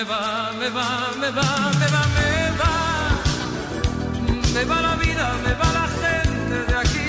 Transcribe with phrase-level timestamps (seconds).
[0.00, 2.72] me va, me va, me va, me va, me va.
[4.54, 7.00] Me va la vida, me va la gente de aquí.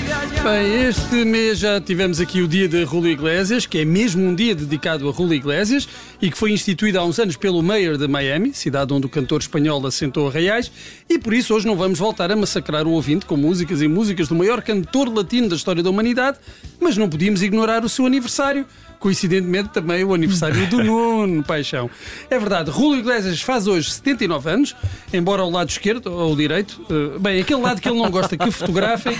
[0.44, 4.34] Bem, este mês já tivemos aqui o dia de Julio Iglesias, que é mesmo um
[4.34, 5.88] dia dedicado a Julio Iglesias
[6.20, 9.40] e que foi instituído há uns anos pelo Mayor de Miami, cidade onde o cantor
[9.40, 10.70] espanhol assentou reais,
[11.08, 14.28] e por isso hoje não vamos voltar a massacrar o ouvinte com músicas e músicas
[14.28, 16.38] do maior cantor latino da história da humanidade,
[16.78, 18.66] mas não podíamos ignorar o seu aniversário.
[19.02, 21.90] Coincidentemente também o aniversário do Nuno Paixão.
[22.30, 24.76] É verdade, Julio Iglesias faz hoje 79 anos,
[25.12, 28.48] embora ao lado esquerdo ou direito, eh, bem, aquele lado que ele não gosta que
[28.52, 29.18] fotografem,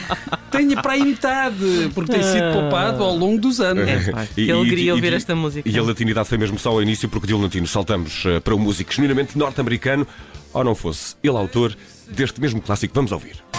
[0.52, 3.84] tenha para aí metade, porque tem sido poupado ao longo dos anos.
[4.08, 5.68] Pá, que alegria ouvir esta música.
[5.68, 8.60] E a latinidade foi mesmo só ao início, porque de latino saltamos eh, para um
[8.60, 10.06] músico genuinamente norte-americano,
[10.52, 11.76] ou não fosse ele autor
[12.08, 12.94] deste mesmo clássico.
[12.94, 13.51] Vamos ouvir.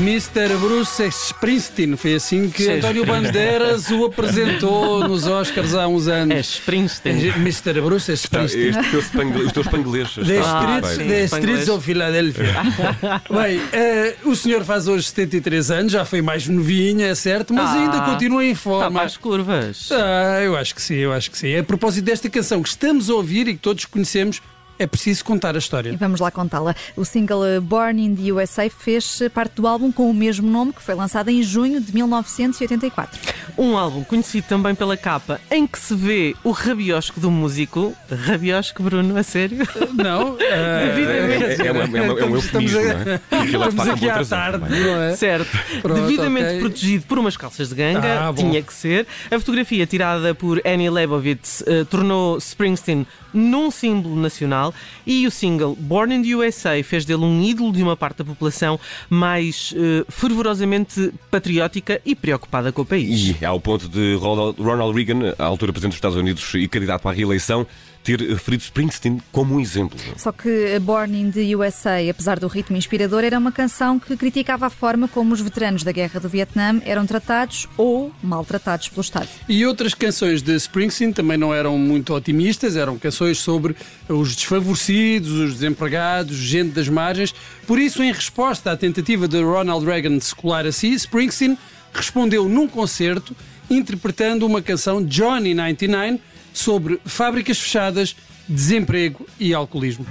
[0.00, 0.56] Mr.
[0.60, 2.72] Bruce Springsteen, foi assim que Sim.
[2.78, 6.48] António Bandeiras o apresentou nos Oscars há uns É anos.
[6.54, 7.28] Springsteen.
[7.36, 7.80] Mr.
[7.80, 8.68] Bruce Springsteen.
[8.70, 10.14] Este teu spangle, os teus panglês.
[10.14, 11.08] The está Ah, Streets, bem.
[11.08, 12.54] the streets of Philadelphia.
[13.30, 17.68] Bem, eh, o senhor faz hoje 73 anos, já foi mais novinho, é certo, mas
[17.70, 18.90] Ah, ainda continua em Está forma.
[18.98, 19.88] para as curvas.
[19.92, 21.56] Ah, eu acho que sim, eu acho que sim.
[21.56, 24.40] A propósito desta canção que estamos a ouvir e que todos conhecemos,
[24.78, 25.96] é preciso contar a E história.
[25.98, 26.74] vamos lá contá-la.
[26.96, 30.72] O single eh, Born in the USA fez parte do álbum com o mesmo nome,
[30.72, 33.18] que foi lançado em junho de 1984.
[33.56, 37.94] Um álbum conhecido também pela capa, em que se vê o rabiosco do músico.
[38.10, 39.58] Rabiosco, Bruno, a sério?
[39.94, 40.36] Não?
[40.40, 41.62] ah, Devidamente.
[41.62, 43.14] É, é, uma- é, uma- é um Estamos- estamos eufemismo, não é?
[43.14, 45.16] É Estamos aqui à tarde, não é?
[45.16, 45.58] Certo.
[45.82, 46.60] Pronto, Devidamente ok.
[46.60, 49.06] protegido por umas calças de ganga, Ah, tinha que ser.
[49.30, 54.63] A fotografia tirada por Annie Leibovitz eh, tornou Springsteen num símbolo nacional
[55.06, 58.24] e o single Born in the USA fez dele um ídolo de uma parte da
[58.24, 58.78] população
[59.10, 63.34] mais eh, fervorosamente patriótica e preocupada com o país.
[63.40, 67.12] E ao ponto de Ronald Reagan, à altura presidente dos Estados Unidos e candidato a
[67.12, 67.66] reeleição,
[68.04, 69.98] ter referido Springsteen como um exemplo.
[70.18, 74.66] Só que Born in the USA, apesar do ritmo inspirador, era uma canção que criticava
[74.66, 79.28] a forma como os veteranos da Guerra do Vietnã eram tratados ou maltratados pelo Estado.
[79.48, 83.74] E outras canções de Springsteen também não eram muito otimistas, eram canções sobre
[84.06, 87.34] os desfavorecidos, os desempregados, gente das margens.
[87.66, 91.56] Por isso, em resposta à tentativa de Ronald Reagan de se colar a si, Springsteen
[91.94, 93.34] respondeu num concerto
[93.70, 96.20] interpretando uma canção Johnny 99
[96.54, 98.16] sobre fábricas fechadas,
[98.48, 100.06] desemprego e alcoolismo.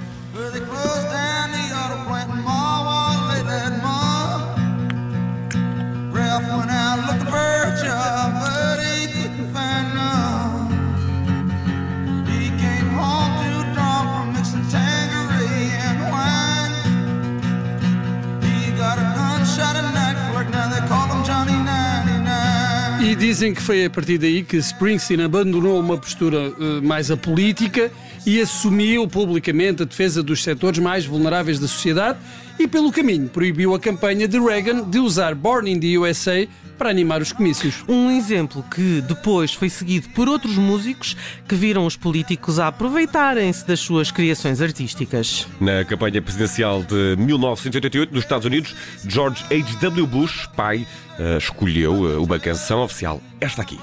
[23.13, 27.91] E dizem que foi a partir daí que Springsteen abandonou uma postura eh, mais apolítica
[28.25, 32.17] e assumiu publicamente a defesa dos setores mais vulneráveis da sociedade
[32.59, 36.47] e, pelo caminho, proibiu a campanha de Reagan de usar Born in the USA
[36.77, 37.83] para animar os comícios.
[37.87, 41.15] Um exemplo que depois foi seguido por outros músicos
[41.47, 45.47] que viram os políticos a aproveitarem-se das suas criações artísticas.
[45.59, 48.75] Na campanha presidencial de 1988 dos Estados Unidos,
[49.07, 50.07] George H.W.
[50.07, 50.85] Bush, pai,
[51.19, 53.79] eh, escolheu eh, uma canção oficial, esta aqui.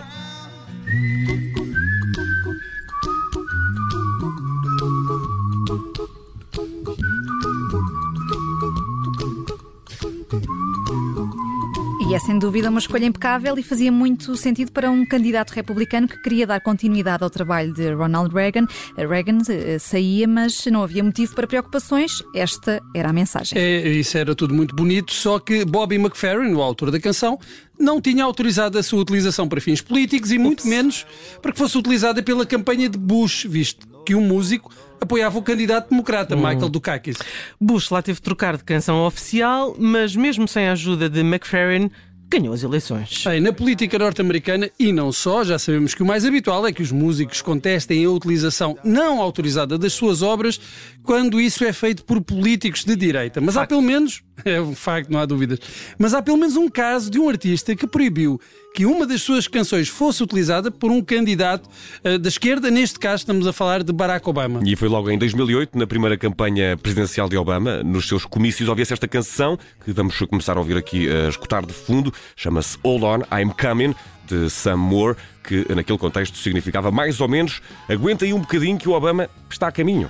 [12.09, 16.09] E é sem dúvida uma escolha impecável e fazia muito sentido para um candidato republicano
[16.09, 18.67] que queria dar continuidade ao trabalho de Ronald Reagan.
[18.97, 22.13] Reagan eh, saía, mas não havia motivo para preocupações.
[22.35, 23.57] Esta era a mensagem.
[23.57, 27.39] É, isso era tudo muito bonito, só que Bobby McFerrin, o autor da canção,
[27.79, 31.07] não tinha autorizado a sua utilização para fins políticos e muito menos
[31.41, 35.91] para que fosse utilizada pela campanha de Bush, visto que um músico apoiava o candidato
[35.91, 37.17] democrata, Michael Dukakis.
[37.61, 41.91] Bush lá teve de trocar de canção oficial, mas mesmo sem a ajuda de McFerrin,
[42.31, 43.25] ganhou as eleições.
[43.25, 46.81] Bem, na política norte-americana e não só, já sabemos que o mais habitual é que
[46.81, 50.61] os músicos contestem a utilização não autorizada das suas obras
[51.03, 53.41] quando isso é feito por políticos de direita.
[53.41, 55.59] Mas há pelo menos, é um facto, não há dúvidas,
[55.99, 58.41] mas há pelo menos um caso de um artista que proibiu
[58.75, 61.69] que uma das suas canções fosse utilizada por um candidato
[62.05, 64.61] eh, da esquerda, neste caso estamos a falar de Barack Obama.
[64.65, 68.93] E foi logo em 2008, na primeira campanha presidencial de Obama, nos seus comícios, ouvia-se
[68.93, 73.19] esta canção, que vamos começar a ouvir aqui a escutar de fundo, chama-se Hold On,
[73.37, 73.95] I'm Coming,
[74.27, 78.89] de Sam Moore, que naquele contexto significava mais ou menos aguenta aí um bocadinho que
[78.89, 80.09] o Obama está a caminho.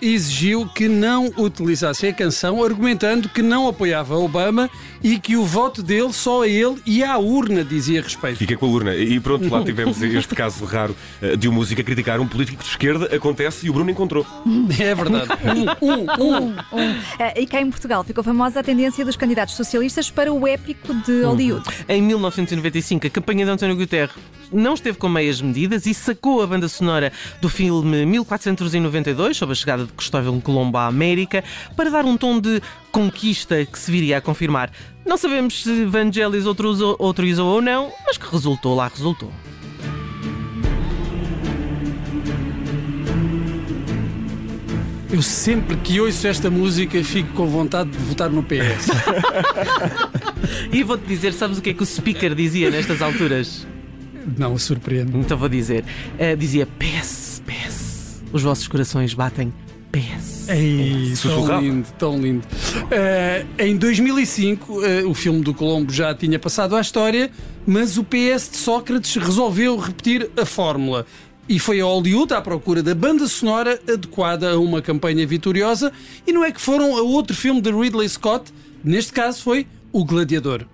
[0.00, 4.68] Exigiu que não utilizasse a canção, argumentando que não apoiava Obama
[5.02, 8.36] e que o voto dele só a ele e à urna dizia respeito.
[8.36, 8.94] Fica com a urna.
[8.94, 12.62] E pronto, lá tivemos este caso raro eh, de um músico a criticar um político
[12.62, 13.14] de esquerda.
[13.16, 14.26] Acontece e o Bruno encontrou.
[14.78, 15.28] É verdade.
[15.44, 16.46] Um, um, um.
[16.72, 16.94] Um.
[17.18, 20.94] Eh, E cá em Portugal ficou famosa a tendência dos candidatos socialistas para o épico
[20.94, 21.64] de Hollywood.
[21.88, 24.14] Em 1995, a campanha de António Guterres
[24.54, 29.56] não esteve com meias medidas e sacou a banda sonora do filme 1492, sobre a
[29.56, 31.42] chegada de Cristóvão Colombo à América,
[31.76, 32.62] para dar um tom de
[32.92, 34.70] conquista que se viria a confirmar.
[35.04, 36.96] Não sabemos se Vangelis autorizou
[37.46, 39.32] ou não, mas que resultou lá, resultou.
[45.12, 48.88] Eu sempre que ouço esta música fico com vontade de votar no PS.
[50.72, 53.66] E vou-te dizer, sabes o que é que o speaker dizia nestas alturas?
[54.36, 55.16] Não, surpreende.
[55.16, 55.84] Então vou dizer.
[56.18, 58.22] Eh, dizia PS, PS.
[58.32, 59.52] Os vossos corações batem
[59.92, 60.48] PS.
[60.48, 61.62] Ei, tão Sussurrava.
[61.62, 62.46] lindo, tão lindo.
[62.90, 67.30] Eh, em 2005, eh, o filme do Colombo já tinha passado à história,
[67.66, 71.06] mas o PS de Sócrates resolveu repetir a fórmula.
[71.48, 75.92] E foi a Hollywood à procura da banda sonora adequada a uma campanha vitoriosa,
[76.26, 80.04] e não é que foram a outro filme de Ridley Scott, neste caso foi O
[80.04, 80.66] Gladiador.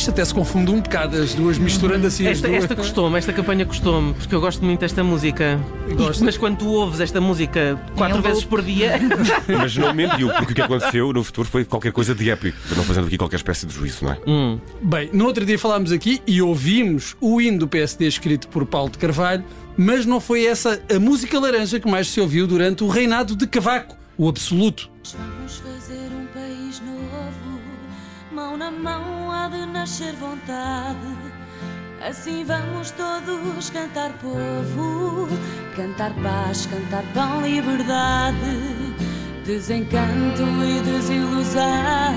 [0.00, 2.62] Isto até se confunde um bocado, as duas misturando assim as Esta, duas.
[2.62, 5.60] esta custou-me, esta campanha custou-me, porque eu gosto muito desta música.
[5.94, 6.24] Gosto.
[6.24, 8.94] Mas quando tu ouves esta música quatro vezes por dia,
[9.46, 12.56] Mas não mentiu, porque o que aconteceu no futuro foi qualquer coisa de épico.
[12.74, 14.18] Não fazendo aqui qualquer espécie de juízo, não é?
[14.80, 18.88] Bem, no outro dia falámos aqui e ouvimos o hino do PSD escrito por Paulo
[18.88, 19.44] de Carvalho,
[19.76, 23.46] mas não foi essa a música laranja que mais se ouviu durante o reinado de
[23.46, 24.88] Cavaco, o absoluto.
[25.14, 27.60] Vamos fazer um país novo,
[28.32, 30.98] mão na mão nascer vontade.
[32.06, 35.28] Assim vamos todos cantar povo,
[35.74, 38.94] cantar paz, cantar pão, liberdade,
[39.44, 42.14] desencanto e desilusão.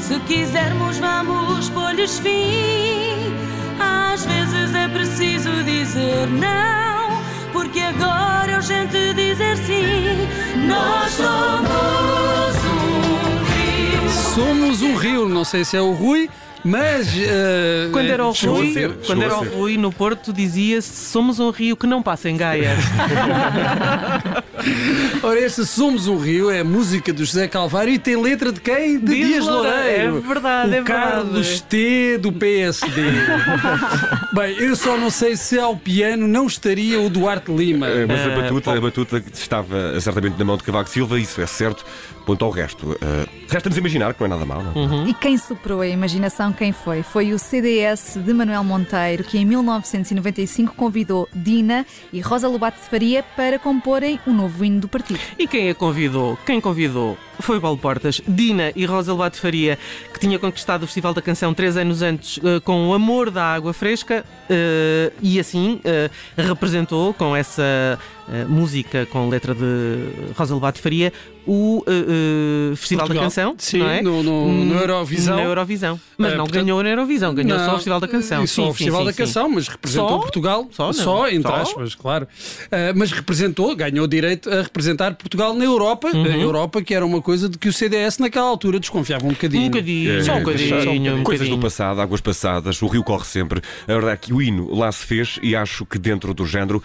[0.00, 3.32] Se quisermos, vamos pôr-lhes fim.
[3.80, 7.22] Às vezes é preciso dizer não,
[7.52, 10.28] porque agora é urgente dizer sim.
[10.66, 12.41] Nós somos.
[14.34, 16.30] Somos um rio, não sei se é o Rui,
[16.64, 17.08] mas.
[17.16, 19.44] eh, quando era o a Rui, ser, quando era a o.
[19.58, 22.76] Rui no Porto, dizia-se: somos um rio que não passa em Gaia.
[25.22, 28.60] Ora, este Somos um Rio é a música do José Calvário e tem letra de
[28.60, 28.98] quem?
[28.98, 30.18] De Dias Dias Loureiro.
[30.18, 30.84] É verdade, o é verdade.
[30.84, 33.02] Carlos T do PSD.
[34.34, 37.88] Bem, eu só não sei se ao piano não estaria o Duarte Lima.
[37.88, 41.40] Eh, Mas a Eh, batuta, a batuta estava certamente na mão de Cavaco Silva, isso
[41.40, 41.84] é certo.
[42.24, 45.08] Quanto ao resto, eh, resta-nos imaginar que não é nada mal, não?
[45.08, 47.02] E quem superou a imaginação, quem foi?
[47.02, 52.88] Foi o CDS de Manuel Monteiro, que em 1995 convidou Dina e Rosa Lobato de
[52.88, 55.20] Faria para comporem o novo hino do partido.
[55.38, 56.38] E quem a convidou?
[56.44, 59.78] Quem convidou foi Paulo Portas, Dina e Rosa Lobato Faria,
[60.12, 63.44] que tinha conquistado o Festival da Canção três anos antes eh, com o amor da
[63.44, 67.98] água fresca eh, e assim eh, representou com essa
[68.48, 71.12] música com letra de Rosa Lobato Faria
[71.46, 71.92] o eh,
[72.72, 73.22] eh, Festival Portugal.
[73.22, 74.02] da Canção, Sim, não é?
[74.02, 75.36] no- no- no Eurovisão.
[75.36, 76.00] Na Eurovisão.
[76.16, 78.44] Mas Eh, não portanto- ganhou na Eurovisão, ganhou só Não, o Festival da Canção.
[78.44, 80.18] e Só Sim, o Festival sim, da sim, Canção, mas representou Só?
[80.18, 80.68] Portugal.
[80.70, 81.28] Só, não?
[81.28, 81.56] entre Só?
[81.56, 82.28] aspas, claro.
[82.70, 86.08] Ah, mas representou, ganhou direito a representar Portugal na Europa.
[86.14, 86.24] Uhum.
[86.24, 89.64] A Europa, que era uma coisa de que o CDS naquela altura desconfiava um bocadinho.
[89.64, 91.56] Um bocadinho, só um Eh, bocadinho, um Coisas bocadinho.
[91.56, 93.60] do passado, águas passadas, o rio corre sempre.
[93.88, 96.82] A verdade é que o hino lá se fez e acho que dentro do género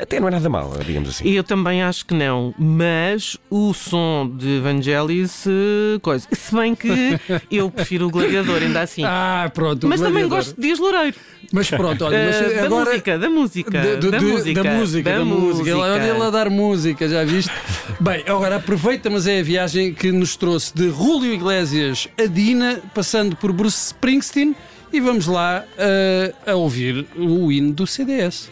[0.00, 1.28] até não é nada mal, digamos assim.
[1.28, 6.26] Eu também acho que não, mas o som de Vangelis, eh, coisa.
[6.32, 6.88] Se bem que
[7.50, 9.02] eu prefiro o Gladiador, ainda assim.
[9.04, 9.86] Ah, pronto.
[9.86, 11.16] mas também gosto de Dias Loureiro.
[11.52, 12.90] Mas pronto, olha, mas Eh, da agora.
[12.90, 13.80] música, da música.
[13.80, 15.76] De- de- da, de- música da música, da música.
[15.76, 17.50] Olha ele a dar música, já viste?
[18.00, 22.80] Bem, agora aproveita, mas é a viagem que nos trouxe de Julio Iglesias a Dina,
[22.94, 24.54] passando por Bruce Springsteen,
[24.92, 28.48] e vamos lá eh, a ouvir o hino do CDS.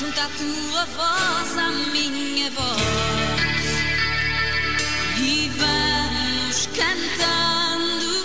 [0.00, 2.80] Junta a tua voz à minha voz
[5.18, 8.24] e vamos cantando.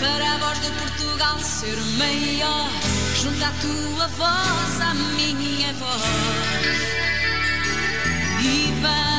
[0.00, 2.68] Para a voz de Portugal ser maior,
[3.22, 6.02] junta a tua voz à minha voz
[8.40, 9.11] e vamos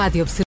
[0.00, 0.24] Rádio